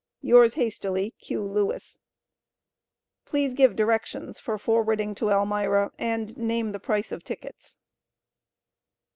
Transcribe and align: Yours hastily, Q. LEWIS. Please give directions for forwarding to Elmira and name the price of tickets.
Yours 0.23 0.55
hastily, 0.55 1.11
Q. 1.19 1.43
LEWIS. 1.43 1.99
Please 3.25 3.53
give 3.53 3.75
directions 3.75 4.39
for 4.39 4.57
forwarding 4.57 5.13
to 5.13 5.29
Elmira 5.29 5.91
and 5.99 6.35
name 6.37 6.71
the 6.71 6.79
price 6.79 7.11
of 7.11 7.23
tickets. 7.23 7.77